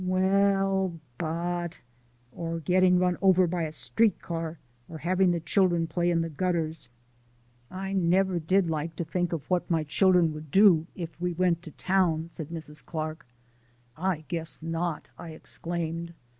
[0.03, 1.79] "Well, but"
[2.31, 4.57] "Or getting run over by a street car,
[4.89, 6.89] or having the children play in the gutters."
[7.69, 11.61] "I never did like to think of what my children would do if we went
[11.61, 12.83] to town," said Mrs.
[12.83, 13.27] Clark.
[13.95, 16.15] "I guess not!" I exclaimed.